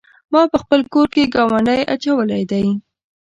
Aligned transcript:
ما 0.31 0.41
په 0.51 0.57
خپل 0.63 0.79
کور 0.93 1.07
کې 1.13 1.31
ګاونډی 1.35 1.81
اچولی 1.93 2.43
دی. 2.51 2.65